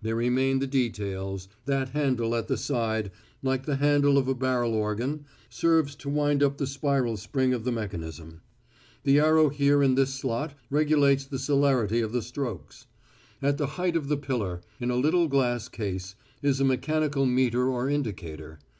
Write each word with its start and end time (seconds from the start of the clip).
There 0.00 0.14
remain 0.14 0.60
the 0.60 0.68
details. 0.68 1.48
That 1.64 1.88
handle 1.88 2.36
at 2.36 2.46
the 2.46 2.56
side, 2.56 3.10
like 3.42 3.66
the 3.66 3.74
handle 3.74 4.16
of 4.16 4.28
a 4.28 4.34
barrel 4.36 4.74
organ, 4.74 5.24
serves 5.50 5.96
to 5.96 6.08
wind 6.08 6.40
up 6.40 6.56
the 6.58 6.68
spiral 6.68 7.16
spring 7.16 7.52
of 7.52 7.64
the 7.64 7.72
mechanism. 7.72 8.42
The 9.02 9.18
arrow 9.18 9.48
here 9.48 9.82
in 9.82 9.96
this 9.96 10.14
slot 10.14 10.54
regulates 10.70 11.24
the 11.24 11.40
celerity 11.40 12.00
of 12.00 12.12
the 12.12 12.22
strokes. 12.22 12.86
At 13.42 13.58
the 13.58 13.66
height 13.74 13.96
of 13.96 14.06
the 14.06 14.16
pillar, 14.16 14.60
in 14.78 14.92
a 14.92 14.94
little 14.94 15.26
glass 15.26 15.68
case, 15.68 16.14
is 16.42 16.60
a 16.60 16.64
mechanical 16.64 17.26
meter 17.26 17.68
or 17.68 17.90
indicator. 17.90 18.60